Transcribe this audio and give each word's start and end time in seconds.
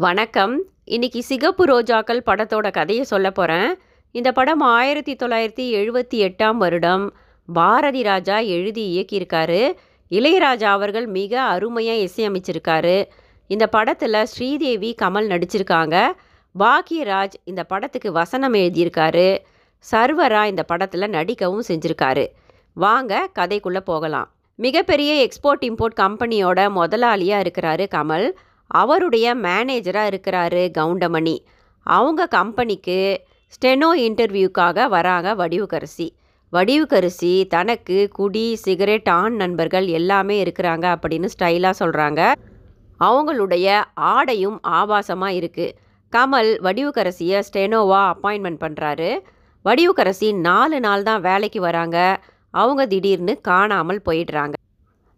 வணக்கம். 0.00 0.62
இன்னைக்கு 0.84 1.22
சிகப்பு 1.22 1.64
ரோஜாக்கள் 1.64 2.20
படத்தோட 2.26 2.72
கதையை 2.72 3.04
சொல்ல 3.04 3.30
போகிறேன் 3.30 3.78
இந்த 4.10 4.32
படம் 4.32 4.60
ஆயிரத்தி 4.60 5.14
தொள்ளாயிரத்தி 5.14 5.64
எழுபத்தி 5.80 6.14
எட்டாம் 6.14 6.56
வருடம். 6.56 7.14
பாரதி 7.52 8.02
ராஜா 8.02 8.38
எழுதி 8.38 8.84
இயக்கியிருக்காரு. 8.92 9.72
இளையராஜா 10.10 10.64
அவர்கள் 10.64 11.06
மிக 11.06 11.40
அருமையாக 11.40 12.08
இசையமைச்சிருக்காரு. 12.08 13.04
இந்த 13.46 13.66
படத்தில் 13.66 14.26
ஸ்ரீதேவி 14.26 14.94
கமல் 15.02 15.30
நடிச்சிருக்காங்க. 15.34 16.06
பாக்யராஜ் 16.58 17.36
இந்த 17.44 17.64
படத்துக்கு 17.64 18.12
வசனம் 18.12 18.54
எழுதியிருக்காரு. 18.54 19.38
சர்வரா 19.92 20.44
இந்த 20.44 20.62
படத்தில் 20.62 21.10
நடிக்கவும் 21.10 21.68
செஞ்சுருக்காரு. 21.68 22.26
வாங்க 22.74 23.28
கதைக்குள்ளே 23.38 23.80
போகலாம். 23.80 24.34
மிகப்பெரிய 24.54 25.26
எக்ஸ்போர்ட் 25.26 25.62
இம்போர்ட் 25.62 26.00
கம்பெனியோட 26.00 26.60
முதலாளியாக 26.76 27.46
இருக்கிறாரு 27.46 27.86
கமல். 27.94 28.28
அவருடைய 28.82 29.26
மேனேஜராக 29.46 30.10
இருக்கிறாரு 30.12 30.62
கவுண்டமணி. 30.78 31.36
அவங்க 31.86 32.28
கம்பெனிக்கு 32.38 33.00
ஸ்டெனோ 33.52 33.90
இன்டர்வியூக்காக 34.06 34.88
வராங்க 34.88 35.28
வடிவுக்கரசி. 35.34 36.08
வடிவுக்கரசி 36.52 37.32
தனக்கு 37.54 37.96
குடி 38.18 38.46
சிகரெட் 38.64 39.08
ஆண் 39.16 39.34
நண்பர்கள் 39.36 39.86
எல்லாமே 39.98 40.36
இருக்கிறாங்க 40.44 40.86
அப்படின்னு 40.94 41.28
ஸ்டைலாக 41.34 41.80
சொல்கிறாங்க 41.80 42.20
அவங்களுடைய 43.00 43.66
ஆடையும் 44.12 44.58
ஆபாசமாக 44.78 45.38
இருக்குது 45.40 45.74
கமல் 46.12 46.50
வடிவுக்கரசியை 46.66 47.40
ஸ்டெனோவா 47.48 48.00
அப்பாயின்மெண்ட் 48.12 48.62
பண்ணுறாரு 48.64 49.10
வடிவுக்கரசி 49.64 50.28
நாலு 50.48 50.76
நாள் 50.80 51.02
தான் 51.02 51.20
வேலைக்கு 51.20 51.60
வராங்க. 51.60 51.98
அவங்க 52.54 52.82
திடீர்னு 52.86 53.32
காணாமல் 53.48 54.04
போயிடுறாங்க. 54.08 54.57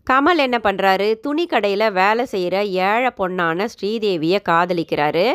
கமல் 0.06 0.42
என்ன 0.44 0.58
பண்ணுறாரு 0.58 1.06
துணி 1.20 1.44
கடையில் 1.46 1.92
வேலை 1.92 2.24
செய்கிற 2.24 2.56
ஏழை 2.64 3.10
பொண்ணான 3.18 3.66
ஸ்ரீதேவியை 3.74 4.38
காதலிக்கிறாரு. 4.48 5.26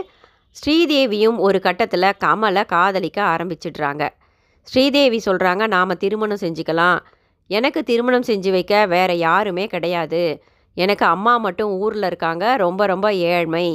ஸ்ரீதேவியும் 0.55 1.38
ஒரு 1.38 1.59
கட்டத்தில் 1.59 2.15
கமலை 2.23 2.63
காதலிக்க 2.65 3.19
ஆரம்பிச்சிடுறாங்க. 3.33 4.03
ஸ்ரீதேவி 4.67 5.19
சொல்கிறாங்க 5.25 5.63
நாம் 5.67 5.99
திருமணம் 6.03 6.41
செஞ்சுக்கலாம். 6.41 6.99
எனக்கு 7.49 7.83
திருமணம் 7.83 8.27
செஞ்சு 8.27 8.52
வைக்க 8.52 8.73
வேறு 8.85 9.16
யாருமே 9.17 9.66
கிடையாது. 9.67 10.23
எனக்கு 10.77 11.05
அம்மா 11.05 11.33
மட்டும் 11.38 11.72
ஊரில் 11.83 12.07
இருக்காங்க. 12.11 12.45
ரொம்ப 12.55 12.85
ரொம்ப 12.85 13.07
ஏழ்மை. 13.13 13.67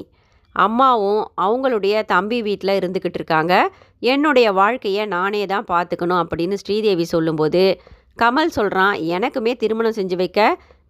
அம்மாவும் 0.56 1.22
அவங்களுடைய 1.44 1.96
தம்பி 2.04 2.38
வீட்டில் 2.42 2.78
இருந்துக்கிட்டு 2.80 3.18
இருக்காங்க. 3.20 3.54
என்னுடைய 4.02 4.48
வாழ்க்கையை 4.52 5.04
நானே 5.16 5.42
தான் 5.46 5.68
பார்த்துக்கணும் 5.72 6.20
அப்படின்னு 6.22 6.56
ஸ்ரீதேவி 6.64 7.06
சொல்லும்போது 7.14 7.62
கமல் 8.22 8.56
சொல்கிறான் 8.58 8.94
எனக்குமே 9.16 9.52
திருமணம் 9.56 9.98
செஞ்சு 9.98 10.16
வைக்க 10.16 10.40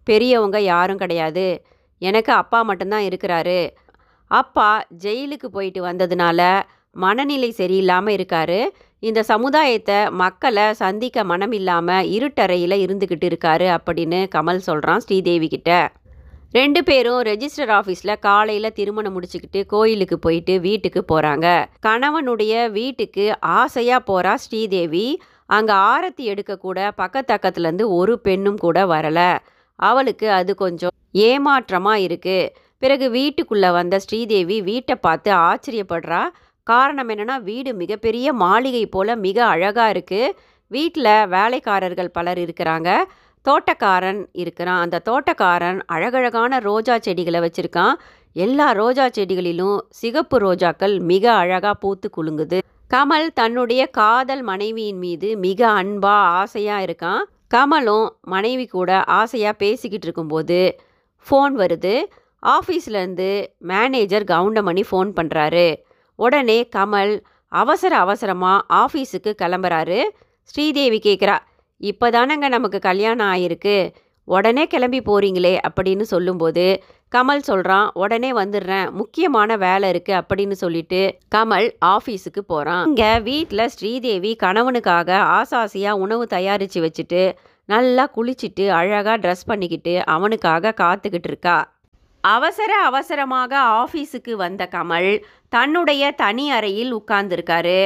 பெரியவங்க 0.03 0.59
யாரும் 0.71 1.01
கிடையாது. 1.03 1.47
எனக்கு 2.01 2.31
அப்பா 2.33 2.59
மட்டும்தான் 2.61 3.07
இருக்கிறாரு. 3.09 3.59
அப்பா 4.31 4.69
ஜெயிலுக்கு 5.03 5.47
போயிட்டு 5.55 5.81
வந்ததுனால 5.89 6.41
மனநிலை 6.95 7.49
சரியில்லாமல் 7.57 8.15
இருக்காரு. 8.17 8.59
இந்த 9.09 9.19
சமுதாயத்தை 9.23 9.99
மக்களை 10.21 10.65
சந்திக்க 10.81 11.23
மனம் 11.23 11.53
இல்லாமல் 11.59 12.07
இருட்டறையில் 12.15 12.75
இருந்துக்கிட்டு 12.85 13.27
இருக்காரு 13.29 13.67
அப்படின்னு 13.75 14.19
கமல் 14.35 14.65
சொல்கிறான் 14.67 15.03
ஸ்ரீதேவி 15.05 15.47
கிட்ட. 15.47 15.71
ரெண்டு 16.57 16.79
பேரும் 16.83 17.19
ரெஜிஸ்டர் 17.29 17.71
ஆஃபீஸில் 17.77 18.19
காலையில் 18.19 18.75
திருமணம் 18.79 19.13
முடிச்சுக்கிட்டு 19.15 19.59
கோயிலுக்கு 19.73 20.17
போயிட்டு 20.19 20.53
வீட்டுக்கு 20.59 21.01
போகிறாங்க 21.11 21.47
கணவனுடைய 21.87 22.53
வீட்டுக்கு 22.71 23.25
ஆசையாக 23.59 24.07
போகிறா 24.09 24.33
ஸ்ரீதேவி. 24.45 25.05
அங்கே 25.57 25.73
ஆரத்தி 25.91 26.25
எடுக்கக்கூட 26.33 26.79
பக்கத்தக்கத்துலேருந்து 26.97 27.87
ஒரு 27.99 28.15
பெண்ணும் 28.27 28.59
கூட 28.65 28.85
வரலை. 28.85 29.31
அவளுக்கு 29.89 30.27
அது 30.39 30.51
கொஞ்சம் 30.63 30.95
ஏமாற்றமாக 31.27 32.03
இருக்குது 32.07 32.51
பிறகு 32.83 33.07
வீட்டுக்குள்ளே 33.17 33.69
வந்த 33.79 33.95
ஸ்ரீதேவி 34.05 34.57
வீட்டை 34.69 34.95
பார்த்து 35.05 35.31
ஆச்சரியப்படுறா. 35.49 36.21
காரணம் 36.67 37.09
என்னென்னா 37.13 37.35
வீடு 37.49 37.71
மிகப்பெரிய 37.81 38.27
மாளிகை 38.43 38.85
போல் 38.95 39.21
மிக 39.25 39.37
அழகாக 39.53 39.91
இருக்குது 39.95 40.33
வீட்டில் 40.71 41.13
வேலைக்காரர்கள் 41.35 42.15
பலர் 42.17 42.39
இருக்கிறாங்க. 42.45 42.89
தோட்டக்காரன் 43.45 44.21
இருக்கிறான். 44.41 44.81
அந்த 44.85 45.01
தோட்டக்காரன் 45.09 45.79
அழகழகான 45.95 46.59
ரோஜா 46.69 46.95
செடிகளை 47.05 47.39
வச்சுருக்கான். 47.45 47.95
எல்லா 48.45 48.67
ரோஜா 48.81 49.05
செடிகளிலும் 49.17 49.77
சிகப்பு 50.01 50.37
ரோஜாக்கள் 50.45 50.95
மிக 51.11 51.25
அழகாக 51.41 51.75
பூத்து 51.83 52.09
குலுங்குது. 52.17 52.59
கமல் 52.93 53.27
தன்னுடைய 53.39 53.81
காதல் 53.99 54.43
மனைவியின் 54.49 55.01
மீது 55.05 55.29
மிக 55.45 55.59
அன்பா 55.81 56.15
ஆசையாக 56.41 56.85
இருக்கான். 56.87 57.21
கமலும் 57.53 58.07
மனைவி 58.33 58.65
கூட 58.67 58.91
ஆசையாக 59.19 59.59
பேசிக்கிட்டு 59.63 60.07
இருக்கும்போது 60.07 60.59
ஃபோன் 61.27 61.53
வருது. 61.61 61.95
ஆஃபீஸ்லேருந்து 62.43 63.29
மேனேஜர் 63.71 64.25
கவுண்டமணி 64.31 64.83
ஃபோன் 64.89 65.09
பண்ணுறாரு 65.17 65.67
உடனே 66.19 66.59
கமல் 66.75 67.13
அவசர 67.51 67.93
அவசரமாக 67.97 68.65
ஆஃபீஸுக்கு 68.83 69.31
கிளம்புறாரு. 69.41 69.99
ஸ்ரீதேவி 70.53 70.99
கேட்குறா 71.07 71.35
இப்போ 71.81 72.07
தானங்க 72.09 72.47
நமக்கு 72.55 72.79
கல்யாணம் 72.79 73.29
ஆயிருக்கு. 73.33 73.75
உடனே 74.27 74.63
கிளம்பி 74.73 74.99
போகிறீங்களே 75.09 75.53
அப்படின்னு 75.67 76.05
சொல்லும்போது 76.13 76.65
கமல் 77.11 77.47
சொல்கிறான் 77.47 77.87
உடனே 78.01 78.29
வந்துடுறேன். 78.33 78.89
முக்கியமான 78.99 79.55
வேலை 79.63 79.87
இருக்குது 79.93 80.17
அப்படின்னு 80.19 80.55
சொல்லிட்டு 80.63 81.01
கமல் 81.35 81.67
ஆஃபீஸுக்கு 81.95 82.41
போகிறான் 82.51 82.83
இங்கே 82.89 83.09
வீட்டில் 83.29 83.71
ஸ்ரீதேவி 83.73 84.31
கணவனுக்காக 84.43 85.09
ஆசாசியாக 85.39 86.01
உணவு 86.03 86.25
தயாரித்து 86.35 86.81
வச்சுட்டு 86.85 87.23
நல்லா 87.69 88.05
குளிச்சுட்டு 88.15 88.65
அழகாக 88.77 89.17
ட்ரெஸ் 89.23 89.49
பண்ணிக்கிட்டு 89.49 89.95
அவனுக்காக 90.15 90.73
காத்துக்கிட்டு 90.81 91.29
இருக்கா. 91.31 91.57
அவசர 92.23 92.71
அவசரமாக 92.87 93.53
ஆஃபீஸுக்கு 93.81 94.33
வந்த 94.45 94.63
கமல் 94.75 95.11
தன்னுடைய 95.55 96.11
தனி 96.23 96.45
அறையில் 96.57 96.91
உட்கார்ந்துருக்காரு. 96.99 97.79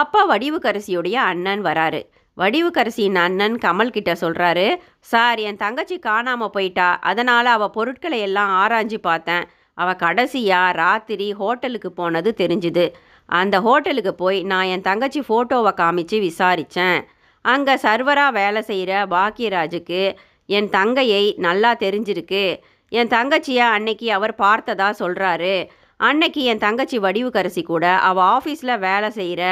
அப்போ 0.00 0.20
வடிவுக்கரசியுடைய 0.30 1.16
அண்ணன் 1.30 1.62
வராரு. 1.68 2.00
வடிவுக்கரசியின் 2.38 3.18
அண்ணன் 3.22 3.56
கமல் 3.64 3.94
கிட்ட 3.96 4.12
சொல்கிறாரு 4.20 4.66
சார் 5.12 5.40
என் 5.48 5.58
தங்கச்சி 5.62 5.96
காணாமல் 6.06 6.52
போயிட்டா 6.54 6.88
அதனால் 7.10 7.48
அவள் 7.54 7.74
பொருட்களை 7.76 8.18
எல்லாம் 8.26 8.52
ஆராய்ஞ்சு 8.62 8.98
பார்த்தேன். 9.08 9.44
அவள் 9.78 10.00
கடைசியாக 10.02 10.76
ராத்திரி 10.82 11.26
ஹோட்டலுக்கு 11.40 11.90
போனது 11.92 12.30
தெரிஞ்சுது. 12.42 12.84
அந்த 13.28 13.56
ஹோட்டலுக்கு 13.66 14.12
போய் 14.22 14.38
நான் 14.52 14.70
என் 14.74 14.86
தங்கச்சி 14.88 15.20
ஃபோட்டோவை 15.28 15.72
காமிச்சு 15.80 16.16
விசாரித்தேன் 16.28 16.98
அங்கே 17.44 17.74
சர்வராக 17.84 18.36
வேலை 18.40 18.60
செய்கிற 18.70 18.92
பாக்கியராஜுக்கு 19.14 20.02
என் 20.48 20.68
தங்கையை 20.76 21.22
நல்லா 21.46 21.70
தெரிஞ்சிருக்கு. 21.84 22.44
என் 22.92 23.12
தங்கச்சியை 23.14 23.66
அன்னைக்கு 23.76 24.08
அவர் 24.16 24.34
பார்த்ததா 24.44 24.88
சொல்கிறாரு 25.02 25.54
அன்னைக்கு 26.00 26.42
என் 26.50 26.64
தங்கச்சி 26.64 26.96
வடிவுக்கரசி 26.98 27.62
கூட 27.62 27.86
அவள் 28.08 28.28
ஆஃபீஸில் 28.36 28.82
வேலை 28.86 29.08
செய்கிற 29.18 29.42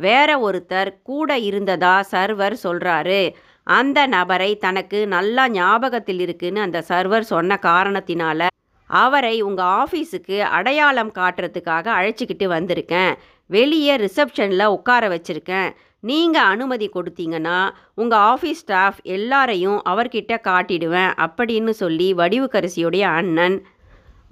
வேற 0.00 0.30
ஒருத்தர் 0.48 0.90
கூட 1.02 1.38
இருந்ததா 1.48 1.94
சர்வர் 2.12 2.56
சொல்கிறாரு 2.64 3.22
அந்த 3.66 3.98
நபரை 4.14 4.50
தனக்கு 4.64 5.00
நல்லா 5.14 5.44
ஞாபகத்தில் 5.56 6.20
இருக்குன்னு 6.24 6.60
அந்த 6.60 6.78
சர்வர் 6.90 7.26
சொன்ன 7.32 7.58
காரணத்தினால 7.62 8.48
அவரை 8.90 9.34
உங்கள் 9.48 9.72
ஆஃபீஸுக்கு 9.82 10.38
அடையாளம் 10.56 11.12
காட்டுறதுக்காக 11.18 11.86
அழைச்சிக்கிட்டு 11.98 12.46
வந்திருக்கேன். 12.54 13.12
வெளியே 13.50 13.94
ரிசப்ஷனில் 14.04 14.72
உட்கார 14.76 15.02
வச்சுருக்கேன். 15.12 15.70
நீங்கள் 16.04 16.48
அனுமதி 16.52 16.86
கொடுத்தீங்கன்னா 16.94 17.58
உங்கள் 17.94 18.24
ஆஃபீஸ் 18.32 18.60
ஸ்டாஃப் 18.62 18.98
எல்லாரையும் 19.16 19.78
அவர்கிட்ட 19.92 20.34
காட்டிடுவேன் 20.48 21.12
அப்படின்னு 21.24 21.72
சொல்லி 21.82 22.08
வடிவுக்கரசியுடைய 22.20 23.04
அண்ணன் 23.20 23.56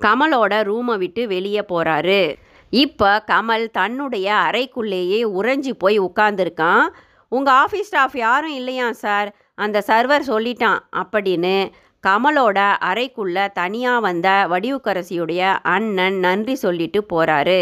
கமலோட 0.01 0.55
ரூமை 0.71 0.97
விட்டு 1.03 1.23
வெளியே 1.35 1.63
போகிறாரு 1.73 2.21
இப்போ 2.73 3.25
கமல் 3.31 3.67
தன்னுடைய 3.71 4.29
அறைக்குள்ளேயே 4.49 5.21
உறைஞ்சி 5.39 5.73
போய் 5.79 5.99
உட்காந்துருக்கான் 5.99 6.87
உங்கள் 7.29 7.55
ஆஃபீஸ் 7.55 7.91
ஸ்டாஃப் 7.91 8.17
யாரும் 8.17 8.55
இல்லையா 8.55 8.93
சார் 8.93 9.29
அந்த 9.55 9.83
சர்வர் 9.87 10.25
சொல்லிட்டான். 10.29 10.81
அப்படின்னு 10.97 11.57
கமலோட 12.05 12.59
அறைக்குள்ளே 12.91 13.45
தனியாக 13.53 14.01
வந்த 14.01 14.29
வடிவுக்கரசியுடைய 14.51 15.41
அண்ணன் 15.63 16.19
நன்றி 16.19 16.55
சொல்லிட்டு 16.55 17.01
போகிறாரு 17.13 17.61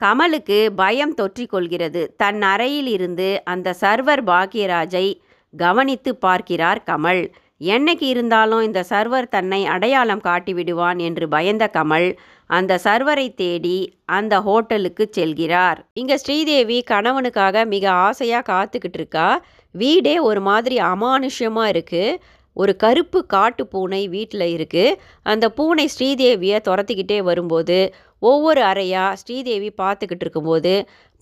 கமலுக்கு 0.00 0.58
பயம் 0.74 1.14
தொற்றிக்கொள்கிறது 1.14 2.00
தன் 2.16 2.42
அறையில் 2.42 2.86
இருந்து 2.86 3.28
அந்த 3.44 3.74
சர்வர் 3.80 4.22
பாக்கியராஜை 4.24 5.06
கவனித்து 5.54 6.16
பார்க்கிறார் 6.16 6.80
கமல். 6.86 7.22
என்னைக்கு 7.60 8.06
இருந்தாலும் 8.14 8.62
இந்த 8.62 8.80
சர்வர் 8.88 9.28
தன்னை 9.28 9.66
அடையாளம் 9.66 10.20
காட்டிவிடுவான் 10.20 10.98
என்று 10.98 11.28
பயந்த 11.28 11.70
கமல் 11.72 12.08
அந்த 12.50 12.72
சர்வரை 12.84 13.26
தேடி 13.34 13.78
அந்த 14.16 14.34
ஹோட்டலுக்கு 14.46 15.04
செல்கிறார். 15.16 15.78
இங்கே 16.00 16.16
ஸ்ரீதேவி 16.24 16.78
கணவனுக்காக 16.90 17.64
மிக 17.74 17.84
ஆசையாக 18.06 18.48
காத்துக்கிட்டு 18.52 18.98
இருக்கா. 19.00 19.28
வீடே 19.74 20.16
ஒரு 20.28 20.40
மாதிரி 20.48 20.76
அமானுஷ்யமாக 20.92 21.72
இருக்குது 21.74 22.18
ஒரு 22.56 22.72
கருப்பு 22.82 23.20
காட்டு 23.32 23.62
பூனை 23.72 24.02
வீட்டில் 24.12 24.46
இருக்குது 24.56 24.96
அந்த 25.32 25.46
பூனை 25.56 25.84
ஸ்ரீதேவியை 25.94 26.58
துரத்திக்கிட்டே 26.68 27.18
வரும்போது 27.28 27.78
ஒவ்வொரு 28.22 28.60
அறையாக 28.68 29.18
ஸ்ரீதேவி 29.22 29.68
பார்த்துக்கிட்டு 29.82 30.24
இருக்கும்போது 30.24 30.72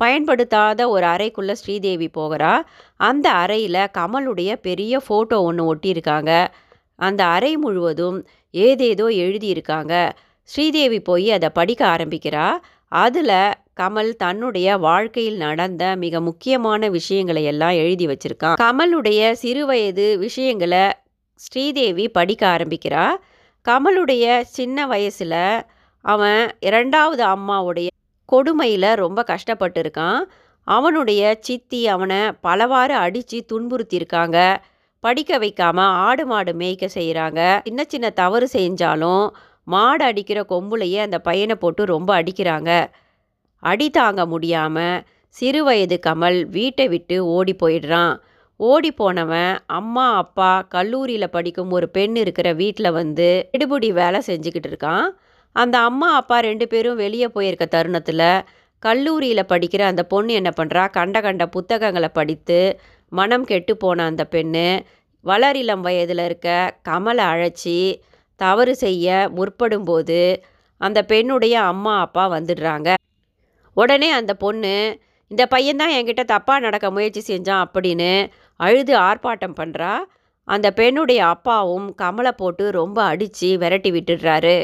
பயன்படுத்தாத 0.00 0.86
ஒரு 0.94 1.06
அறைக்குள்ளே 1.14 1.54
ஸ்ரீதேவி 1.62 2.08
போகிறா. 2.18 2.52
அந்த 3.08 3.26
அறையில் 3.42 3.90
கமலுடைய 3.98 4.52
பெரிய 4.68 5.00
ஃபோட்டோ 5.06 5.38
ஒன்று 5.48 5.64
ஒட்டியிருக்காங்க. 5.72 6.32
அந்த 6.98 7.20
அறை 7.36 7.52
முழுவதும் 7.56 8.18
ஏதேதோ 8.54 9.06
எழுதியிருக்காங்க. 9.24 9.94
ஸ்ரீதேவி 10.48 10.98
போய் 11.00 11.28
அதை 11.30 11.48
படிக்க 11.50 11.82
ஆரம்பிக்கிறா. 11.86 12.46
அதில் 12.88 13.36
கமல் 13.80 14.10
தன்னுடைய 14.14 14.68
வாழ்க்கையில் 14.78 15.36
நடந்த 15.36 15.84
மிக 15.96 16.20
முக்கியமான 16.20 16.88
விஷயங்களை 16.88 17.42
எல்லாம் 17.44 17.76
எழுதி 17.82 18.06
வச்சிருக்கான் 18.06 18.58
கமலுடைய 18.62 19.20
சிறுவயது 19.42 20.06
விஷயங்களை 20.18 20.84
ஸ்ரீதேவி 21.40 22.04
படிக்க 22.08 22.42
ஆரம்பிக்கிறா. 22.56 23.06
கமலுடைய 23.66 24.40
சின்ன 24.56 24.86
வயசில் 24.86 25.40
அவன் 26.04 26.42
இரண்டாவது 26.60 27.24
அம்மாவுடைய 27.24 27.88
கொடுமையில் 28.28 28.90
ரொம்ப 28.94 29.24
கஷ்டப்பட்டிருக்கான். 29.32 30.20
அவனுடைய 30.68 31.22
சித்தி 31.40 31.80
அவனை 31.88 32.20
பலவாறு 32.40 32.94
அடித்து 32.94 33.38
துன்புறுத்தியிருக்காங்க. 33.52 34.38
படிக்க 35.04 35.38
வைக்காமல் 35.38 35.96
ஆடு 36.04 36.24
மாடு 36.26 36.52
மேய்க்க 36.52 36.84
செய்கிறாங்க 36.94 37.40
சின்ன 37.64 37.80
சின்ன 37.88 38.06
தவறு 38.10 38.46
செஞ்சாலும் 38.52 39.24
மாடு 39.66 40.04
அடிக்கிற 40.04 40.38
கொம்புலையே 40.52 41.00
அந்த 41.06 41.18
பையனை 41.18 41.56
போட்டு 41.56 41.82
ரொம்ப 41.84 42.10
அடிக்கிறாங்க. 42.20 42.70
அடி 43.62 43.88
தாங்க 43.90 44.22
முடியாமல் 44.26 45.02
சிறு 45.36 45.60
வயது 45.64 45.96
கமல் 46.06 46.38
வீட்டை 46.56 46.86
விட்டு 46.88 47.16
ஓடி 47.36 47.54
போயிடுறான். 47.62 48.14
ஓடி 48.60 48.90
போனவன் 48.92 49.52
அம்மா 49.78 50.06
அப்பா 50.16 50.50
கல்லூரியில் 50.74 51.34
படிக்கும் 51.36 51.70
ஒரு 51.70 51.86
பெண் 51.88 52.16
இருக்கிற 52.16 52.48
வீட்டில் 52.54 52.96
வந்து 53.00 53.28
எடுபடி 53.56 53.88
வேலை 53.92 54.20
செஞ்சுக்கிட்டு 54.28 54.70
இருக்கான். 54.70 55.06
அந்த 55.56 55.76
அம்மா 55.88 56.08
அப்பா 56.14 56.36
ரெண்டு 56.40 56.66
பேரும் 56.68 57.00
வெளியே 57.04 57.28
போயிருக்க 57.28 57.66
தருணத்தில் 57.68 58.26
கல்லூரியில் 58.82 59.50
படிக்கிற 59.52 59.82
அந்த 59.90 60.02
பொண்ணு 60.04 60.32
என்ன 60.34 60.50
பண்ணுறா 60.56 60.82
கண்ட 60.90 61.18
கண்ட 61.20 61.44
புத்தகங்களை 61.46 62.10
படித்து 62.10 62.58
மனம் 63.12 63.44
கெட்டு 63.44 63.72
போன 63.76 64.04
அந்த 64.04 64.22
பெண்ணு 64.34 64.66
வளரிளம் 65.24 65.84
வயதில் 65.86 66.22
இருக்க 66.24 66.48
கமலை 66.88 67.24
அழைச்சி 67.26 67.76
தவறு 68.40 68.74
செய்ய 68.76 69.30
முற்படும்போது 69.36 70.20
அந்த 70.80 71.02
பெண்ணுடைய 71.02 71.54
அம்மா 71.62 72.00
அப்பா 72.00 72.24
வந்துடுறாங்க. 72.30 72.94
உடனே 73.76 74.10
அந்த 74.10 74.34
பொண்ணு 74.34 75.00
இந்த 75.30 75.48
பையன்தான் 75.50 75.94
என்கிட்ட 75.96 76.22
தப்பாக 76.32 76.58
நடக்க 76.58 76.90
முயற்சி 76.90 77.22
செஞ்சான் 77.28 77.64
அப்படின்னு 77.64 78.30
அழுது 78.60 78.94
ஆர்ப்பாட்டம் 78.98 79.58
பண்ணுறா 79.60 79.92
அந்த 80.48 80.70
பெண்ணுடைய 80.70 81.26
அப்பாவும் 81.26 81.94
கமலை 82.02 82.32
போட்டு 82.36 82.70
ரொம்ப 82.70 83.02
அடித்து 83.02 83.58
விரட்டி 83.58 83.90
விட்டுடுறாரு. 83.90 84.58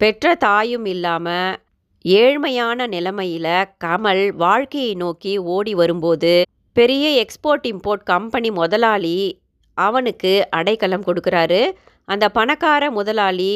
பெற்ற 0.00 0.34
தாயும் 0.34 0.84
இல்லாமல் 0.84 1.58
ஏழ்மையான 2.04 2.86
நிலைமையில் 2.86 3.68
கமல் 3.84 4.24
வாழ்க்கையை 4.36 4.94
நோக்கி 4.94 5.38
ஓடி 5.38 5.74
வரும்போது 5.74 6.32
பெரிய 6.76 7.24
எக்ஸ்போர்ட் 7.24 7.66
இம்போர்ட் 7.72 8.04
கம்பெனி 8.04 8.50
முதலாளி 8.50 9.40
அவனுக்கு 9.74 10.32
அடைக்கலம் 10.50 11.06
கொடுக்குறாரு. 11.06 11.62
அந்த 12.08 12.24
பணக்கார 12.28 12.84
முதலாளி 12.90 13.52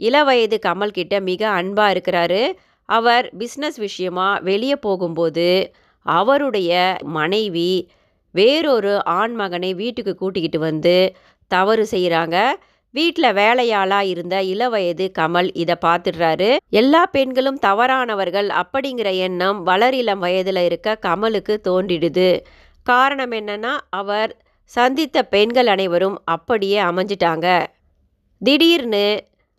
இளவயது 0.00 0.56
கமல்கிட்ட 0.66 1.14
மிக 1.20 1.42
அன்பாக 1.48 1.92
இருக்கிறாரு. 1.94 2.42
அவர் 2.88 3.26
பிஸ்னஸ் 3.38 3.78
விஷயமா 3.86 4.28
வெளியே 4.48 4.76
போகும்போது 4.76 5.48
அவருடைய 6.06 6.72
மனைவி 7.18 7.70
வேறொரு 8.34 8.92
ஆண் 9.18 9.34
மகனை 9.34 9.70
வீட்டுக்கு 9.74 10.12
கூட்டிக்கிட்டு 10.14 10.58
வந்து 10.58 10.96
தவறு 11.50 11.84
செய்கிறாங்க 11.90 12.36
வீட்டில் 12.94 13.36
வேலையாளாக 13.38 14.10
இருந்த 14.12 14.36
இளவயது 14.42 15.06
கமல் 15.18 15.48
இதை 15.52 15.74
பார்த்துடுறாரு 15.84 16.50
எல்லா 16.70 17.02
பெண்களும் 17.06 17.58
தவறானவர்கள் 17.58 18.48
அப்படிங்கிற 18.60 19.08
எண்ணம் 19.26 19.58
வளரிளம் 19.66 20.22
வயதில் 20.24 20.62
இருக்க 20.64 20.98
கமலுக்கு 21.06 21.54
தோன்றிடுது. 21.68 22.30
காரணம் 22.86 23.32
என்னன்னா 23.32 23.72
அவர் 23.90 24.32
சந்தித்த 24.70 25.16
பெண்கள் 25.24 25.66
அனைவரும் 25.66 26.16
அப்படியே 26.24 26.78
அமைஞ்சிட்டாங்க. 26.80 27.46
திடீர்னு 28.42 29.06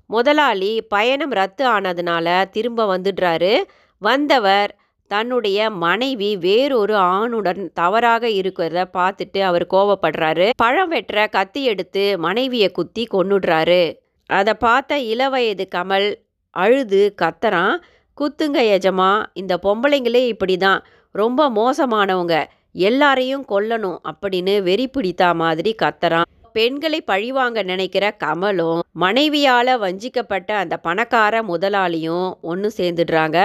முதலாளி 0.09 0.71
பயணம் 0.81 1.31
ரத்து 1.31 1.63
ஆனதுனால 1.68 2.27
திரும்ப 2.50 2.97
வந்துடுறாரு. 2.97 3.53
வந்தவர் 4.01 4.71
தன்னுடைய 5.12 5.69
மனைவி 5.69 6.29
வேறொரு 6.38 6.95
ஆணுடன் 6.95 7.62
தவறாக 7.74 8.27
இருக்கிறத 8.27 8.85
பார்த்துட்டு 8.97 9.39
அவர் 9.41 9.65
கோவப்படுறாரு. 9.69 10.50
பழம் 10.56 10.91
வெட்டுற 10.91 11.29
கத்தி 11.29 11.63
எடுத்து 11.63 12.03
மனைவியை 12.18 12.69
குத்தி 12.71 13.07
கொண்டுடுறாரு 13.13 13.81
அதை 14.29 14.53
பார்த்த 14.53 15.00
இளவயது 15.00 15.68
கமல் 15.75 16.07
அழுது 16.50 17.01
கத்துறான். 17.21 17.75
குத்துங்க 18.18 18.59
எஜமா 18.75 19.12
இந்த 19.33 19.59
பொம்பளைங்களே 19.63 20.23
இப்படி 20.27 20.57
தான் 20.57 20.85
ரொம்ப 21.15 21.50
மோசமானவங்க. 21.50 22.35
எல்லாரையும் 22.71 23.45
கொல்லணும் 23.50 24.00
அப்படின்னு 24.09 24.56
வெறி 24.63 24.88
பிடித்தா 24.88 25.30
மாதிரி 25.35 25.75
கத்துறான். 25.83 26.27
பெண்களை 26.57 27.00
பழிவாங்க 27.01 27.59
நினைக்கிற 27.63 28.06
கமலும் 28.24 28.80
மனைவியால் 29.04 29.74
வஞ்சிக்கப்பட்ட 29.83 30.50
அந்த 30.62 30.75
பணக்கார 30.77 31.42
முதலாளியும் 31.44 32.30
ஒன்று 32.42 32.69
சேர்ந்துடுறாங்க. 32.77 33.38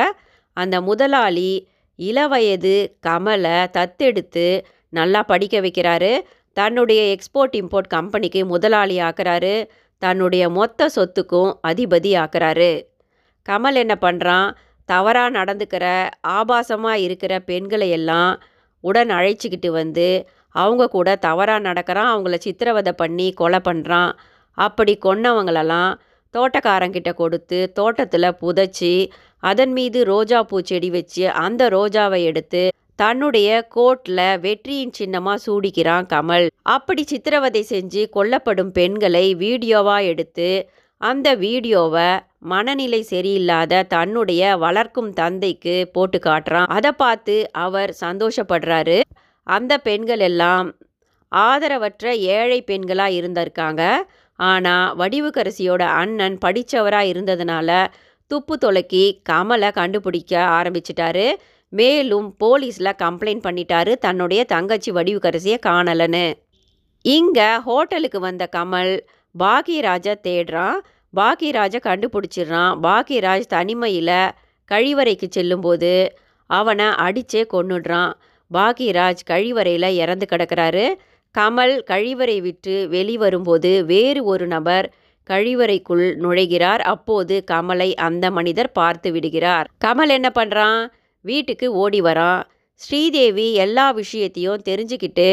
அந்த 0.56 0.76
முதலாளி 0.80 1.50
இளவயது 1.98 2.74
கமலை 3.06 3.58
தத்தெடுத்து 3.76 4.46
நல்லா 4.88 5.20
படிக்க 5.22 5.56
வைக்கிறாரு. 5.60 6.12
தன்னுடைய 6.56 7.02
எக்ஸ்போர்ட் 7.14 7.54
இம்போர்ட் 7.60 7.88
கம்பெனிக்கு 7.88 8.40
முதலாளி 8.46 8.96
ஆக்குறாரு. 8.98 9.54
தன்னுடைய 10.02 10.44
மொத்த 10.58 10.88
சொத்துக்கும் 10.96 11.52
அதிபதி 11.68 12.10
ஆக்குறாரு. 12.22 12.72
கமல் 13.48 13.78
என்ன 13.82 13.94
பண்ணுறான் 14.00 14.48
தவறாக 14.88 15.30
நடந்துக்கிற 15.38 15.84
ஆபாசமாக 16.28 17.04
இருக்கிற 17.06 17.32
பெண்களை 17.40 17.90
எல்லாம் 17.90 18.32
உடன் 18.84 19.12
அழைச்சிக்கிட்டு 19.18 19.70
வந்து 19.80 20.08
அவங்க 20.54 20.84
கூட 20.88 21.16
தவறாக 21.16 21.66
நடக்கிறான் 21.68 22.10
அவங்கள 22.12 22.38
சித்திரவதை 22.38 22.92
பண்ணி 22.92 23.26
கொலை 23.32 23.60
பண்ணுறான் 23.68 24.12
அப்படி 24.58 24.94
கொன்னவங்களெல்லாம் 25.02 25.92
தோட்டக்காரங்கிட்ட 26.34 27.10
கொடுத்து 27.14 27.58
தோட்டத்தில் 27.72 28.36
புதைச்சி 28.40 28.94
அதன் 29.42 29.72
மீது 29.72 29.98
ரோஜா 30.04 30.40
பூ 30.42 30.58
செடி 30.60 30.90
வச்சு 30.90 31.24
அந்த 31.44 31.62
ரோஜாவை 31.68 32.20
எடுத்து 32.24 32.62
தன்னுடைய 32.96 33.48
கோட்டில் 33.68 34.26
வெற்றியின் 34.40 34.94
சின்னமாக 34.98 35.42
சூடிக்கிறான் 35.46 36.06
கமல். 36.12 36.46
அப்படி 36.74 37.02
சித்திரவதை 37.02 37.62
செஞ்சு 37.70 38.02
கொல்லப்படும் 38.16 38.72
பெண்களை 38.72 39.24
வீடியோவாக 39.34 40.08
எடுத்து 40.12 40.50
அந்த 41.00 41.28
வீடியோவை 41.36 42.08
மனநிலை 42.52 43.00
சரியில்லாத 43.10 43.82
தன்னுடைய 43.86 44.42
வளர்க்கும் 44.56 45.10
தந்தைக்கு 45.12 45.74
போட்டு 45.92 46.18
காட்டுறான். 46.18 46.68
அதை 46.76 46.92
பார்த்து 47.02 47.36
அவர் 47.64 47.92
சந்தோஷப்படுறாரு. 48.00 48.98
அந்த 49.46 49.72
பெண்கள் 49.78 50.18
எல்லாம் 50.18 50.68
ஆதரவற்ற 51.32 52.04
ஏழை 52.36 52.58
பெண்களாக 52.70 53.16
இருந்திருக்காங்க. 53.18 53.82
ஆனால் 54.38 54.96
வடிவுக்கரசியோட 54.98 55.82
அண்ணன் 56.00 56.38
படித்தவராக 56.44 57.10
இருந்ததுனால 57.12 57.86
துப்பு 58.30 58.54
தொலைக்கி 58.64 59.04
கமலை 59.28 59.70
கண்டுபிடிக்க 59.72 60.32
ஆரம்பிச்சிட்டாரு. 60.58 61.26
மேலும் 61.72 62.28
போலீஸில் 62.44 62.98
கம்ப்ளைண்ட் 63.02 63.44
பண்ணிட்டாரு 63.46 63.92
தன்னுடைய 63.96 64.44
தங்கச்சி 64.44 64.90
வடிவுக்கரசியை 64.92 65.58
காணலன்னு. 65.66 66.26
இங்கே 67.04 67.48
ஹோட்டலுக்கு 67.66 68.20
வந்த 68.20 68.48
கமல் 68.56 68.92
பாக்யராஜை 69.38 70.14
தேடுறான். 70.28 70.78
பாக்யராஜை 71.16 71.78
கண்டுபிடிச்சிடுறான். 71.88 72.72
பாக்யராஜ் 72.86 73.46
தனிமையில் 73.48 74.16
கழிவறைக்கு 74.68 75.26
செல்லும்போது 75.28 75.92
அவனை 76.46 76.86
அடித்தே 77.06 77.42
கொன்னுடுறான். 77.52 78.12
பாக்யராஜ் 78.52 79.22
கழிவறையில் 79.30 79.96
இறந்து 80.02 80.26
கிடக்கிறாரு. 80.32 80.84
கமல் 81.34 81.74
கழிவறை 81.90 82.38
விட்டு 82.40 82.74
வெளிவரும்போது 82.90 83.70
வேறு 83.84 84.20
ஒரு 84.24 84.46
நபர் 84.46 84.86
கழிவறைக்குள் 85.30 86.06
நுழைகிறார். 86.22 86.82
அப்போது 86.92 87.34
கமலை 87.50 87.90
அந்த 88.06 88.24
மனிதர் 88.30 88.72
பார்த்து 88.72 89.10
விடுகிறார். 89.12 89.68
கமல் 89.84 90.08
என்ன 90.08 90.30
பண்ணுறான் 90.34 90.80
வீட்டுக்கு 91.24 91.66
ஓடி 91.74 92.00
வரான். 92.00 92.42
ஸ்ரீதேவி 92.80 93.48
எல்லா 93.64 93.86
விஷயத்தையும் 93.90 94.64
தெரிஞ்சுக்கிட்டு 94.68 95.28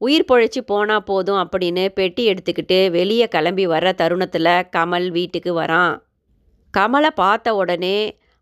உயிர் 0.00 0.28
பொழைச்சி 0.28 0.60
போனால் 0.66 1.04
போதும் 1.04 1.40
அப்படின்னு 1.42 1.84
பெட்டி 1.94 2.22
எடுத்துக்கிட்டு 2.30 2.78
வெளியே 2.90 3.26
கிளம்பி 3.26 3.64
வர்ற 3.66 3.88
தருணத்தில் 3.94 4.54
கமல் 4.76 5.08
வீட்டுக்கு 5.10 5.52
வரான். 5.60 5.94
கமலை 6.74 7.10
பார்த்த 7.14 7.54
உடனே 7.54 7.98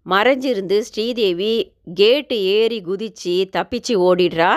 மறைஞ்சிருந்து 0.07 0.78
ஸ்ரீதேவி 0.78 1.73
கேட்டு 1.95 2.37
ஏறி 2.42 2.78
குதிச்சு 2.80 3.35
தப்பிச்சு 3.57 3.95
ஓடிடுறா. 4.09 4.52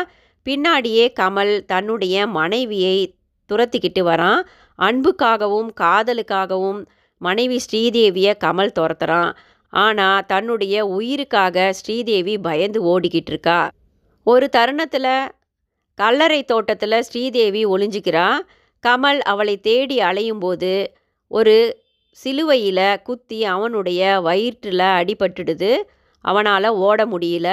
பின்னாடியே 0.45 1.05
கமல் 1.19 1.65
தன்னுடைய 1.65 2.27
மனைவியை 2.27 3.15
துரத்திக்கிட்டு 3.49 4.01
வரான். 4.03 4.41
அன்புக்காகவும் 4.79 5.69
காதலுக்காகவும் 5.81 6.81
மனைவி 7.17 7.59
ஸ்ரீதேவியை 7.65 8.33
கமல் 8.45 8.75
துரத்துறான். 8.79 9.31
ஆனால் 9.73 10.25
தன்னுடைய 10.25 10.85
உயிருக்காக 10.87 11.73
ஸ்ரீதேவி 11.73 12.37
பயந்து 12.37 12.79
ஓடிக்கிட்டு 12.83 13.31
இருக்கா. 13.33 13.71
ஒரு 14.23 14.49
தருணத்தில் 14.49 15.31
கல்லறை 15.99 16.43
தோட்டத்தில் 16.43 17.03
ஸ்ரீதேவி 17.03 17.65
ஒளிஞ்சிக்கிறா. 17.65 18.27
கமல் 18.83 19.19
அவளை 19.19 19.55
தேடி 19.59 19.97
அலையும்போது 19.99 20.71
ஒரு 21.27 21.55
சிலுவையில் 22.21 23.01
குத்தி 23.01 23.39
அவனுடைய 23.45 24.01
வயிற்றில் 24.19 24.85
அடிபட்டுடுது. 24.99 25.71
அவனால் 26.25 26.69
ஓட 26.87 27.05
முடியல. 27.05 27.49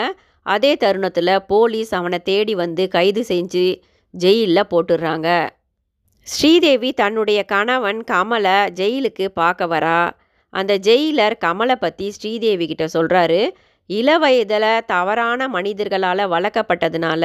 அதே 0.47 0.73
தருணத்தில் 0.77 1.35
போலீஸ் 1.47 1.93
அவனை 1.95 2.19
தேடி 2.19 2.55
வந்து 2.55 2.85
கைது 2.89 3.23
செஞ்சு 3.29 3.67
ஜெயிலில் 4.15 4.71
போட்டுடுறாங்க 4.73 5.29
ஸ்ரீதேவி 6.27 6.91
தன்னுடைய 6.93 7.41
கணவன் 7.45 8.01
கமலை 8.11 8.59
ஜெயிலுக்கு 8.81 9.27
பார்க்க 9.41 9.67
வரா. 9.67 10.01
அந்த 10.55 10.73
ஜெயிலர் 10.79 11.35
கமலை 11.45 11.77
பற்றி 11.79 12.07
ஸ்ரீதேவி 12.11 12.67
கிட்ட 12.67 12.87
சொல்கிறாரு 12.95 13.41
இள 13.91 14.19
வயதில் 14.19 14.85
தவறான 14.87 15.49
மனிதர்களால் 15.49 16.31
வளர்க்கப்பட்டதுனால 16.35 17.25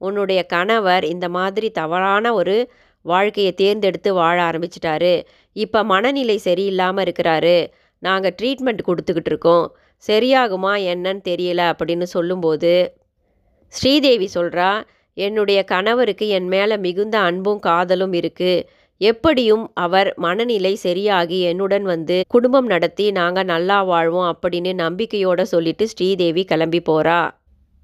உன்னுடைய 0.00 0.40
கணவர் 0.42 1.04
இந்த 1.04 1.26
மாதிரி 1.28 1.68
தவறான 1.70 2.32
ஒரு 2.34 2.56
வாழ்க்கையை 3.12 3.52
தேர்ந்தெடுத்து 3.54 4.10
வாழ 4.20 4.36
ஆரம்பிச்சிட்டாரு. 4.48 5.14
இப்போ 5.56 5.80
மனநிலை 5.92 6.36
சரியில்லாமல் 6.46 7.04
இருக்கிறாரு. 7.06 7.56
நாங்கள் 8.02 8.36
ட்ரீட்மெண்ட் 8.38 8.86
கொடுத்துக்கிட்டு 8.88 9.30
இருக்கோம். 9.32 9.66
சரியாகுமா 10.04 10.72
என்னன்னு 10.92 11.22
தெரியல 11.30 11.60
அப்படின்னு 11.72 12.06
சொல்லும்போது 12.16 12.72
ஸ்ரீதேவி 13.72 14.28
சொல்கிறா 14.34 14.70
என்னுடைய 15.16 15.60
கணவருக்கு 15.72 16.26
என் 16.38 16.48
மேலே 16.54 16.76
மிகுந்த 16.86 17.16
அன்பும் 17.28 17.60
காதலும் 17.68 18.14
இருக்குது 18.20 18.64
எப்படியும் 19.00 19.64
அவர் 19.84 20.08
மனநிலை 20.16 20.72
சரியாகி 20.84 21.38
என்னுடன் 21.50 21.86
வந்து 21.92 22.16
குடும்பம் 22.34 22.68
நடத்தி 22.72 23.06
நாங்கள் 23.12 23.50
நல்லா 23.52 23.78
வாழ்வோம் 23.90 24.28
அப்படின்னு 24.32 24.72
நம்பிக்கையோடு 24.84 25.44
சொல்லிட்டு 25.46 25.86
ஸ்ரீதேவி 25.86 26.44
கிளம்பி 26.44 26.80
போகிறா 26.82 27.18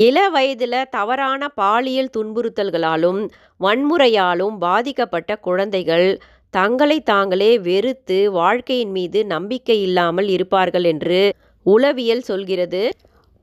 இள 0.04 0.18
வயதில் 0.34 0.76
தவறான 0.90 1.48
பாலியல் 1.60 2.12
துன்புறுத்தல்களாலும் 2.16 3.18
வன்முறையாலும் 3.60 4.54
பாதிக்கப்பட்ட 4.58 5.30
குழந்தைகள் 5.46 6.08
தங்களை 6.54 6.98
தாங்களே 7.02 7.50
வெறுத்து 7.66 8.18
வாழ்க்கையின் 8.30 8.92
மீது 8.96 9.20
நம்பிக்கை 9.24 9.76
இல்லாமல் 9.82 10.28
இருப்பார்கள் 10.28 10.86
என்று 10.92 11.20
உளவியல் 11.66 12.24
சொல்கிறது. 12.30 12.82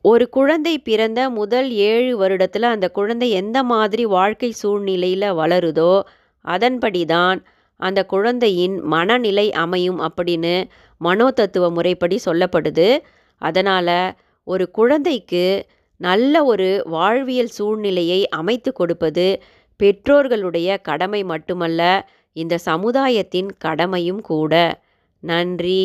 ஒரு 0.06 0.26
குழந்தை 0.30 0.76
பிறந்த 0.80 1.20
முதல் 1.30 1.70
ஏழு 1.92 2.12
வருடத்தில் 2.22 2.68
அந்த 2.74 2.88
குழந்தை 2.90 3.30
எந்த 3.42 3.58
மாதிரி 3.64 4.04
வாழ்க்கை 4.18 4.52
சூழ்நிலையில் 4.62 5.36
வளருதோ 5.40 5.94
அதன்படி 6.46 7.02
தான் 7.06 7.40
அந்த 7.80 8.00
குழந்தையின் 8.14 8.78
மனநிலை 8.94 9.48
அமையும் 9.64 10.00
அப்படின்னு 10.08 10.56
மனோதத்துவ 11.02 11.68
முறைப்படி 11.76 12.18
சொல்லப்படுது. 12.26 12.88
அதனால் 13.42 13.98
ஒரு 14.48 14.66
குழந்தைக்கு 14.72 15.44
நல்ல 16.02 16.44
ஒரு 16.44 16.68
வாழ்வியல் 16.88 17.54
சூழ்நிலையை 17.58 18.20
அமைத்து 18.40 18.72
கொடுப்பது 18.74 19.26
பெற்றோர்களுடைய 19.80 20.70
கடமை 20.82 21.22
மட்டுமல்ல 21.24 21.82
இந்த 22.36 22.56
சமுதாயத்தின் 22.66 23.50
கடமையும் 23.58 24.22
கூட. 24.24 24.54
நன்றி. 25.24 25.82